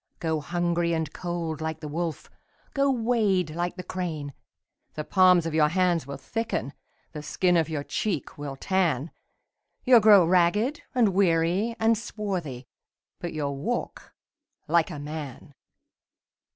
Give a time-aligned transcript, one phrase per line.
[0.17, 2.27] Go hungry and cold like the wolf.
[2.73, 4.33] Go wade like the crane:
[4.95, 6.73] The palms of your hand will thicken.
[7.11, 9.11] The skin of your cheek will tan,
[9.85, 12.67] You'll grow ragged and weary and swarthy.
[13.19, 14.15] But you'll walk
[14.67, 15.53] like a man